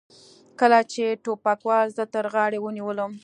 کله 0.59 0.79
چې 0.91 1.03
ټوپکوال 1.23 1.87
زه 1.97 2.03
تر 2.13 2.25
غاړې 2.33 2.59
ونیولم. 2.61 3.11